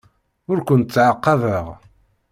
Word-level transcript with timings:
Ur 0.51 0.59
kent-ttɛaqabeɣ. 0.67 1.65